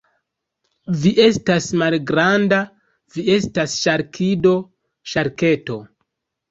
Vi 1.03 1.11
estas 1.25 1.67
malgranda. 1.83 2.63
Vi 3.19 3.29
estas 3.37 3.79
ŝarkido. 3.85 4.59
Ŝarketo. 5.15 5.81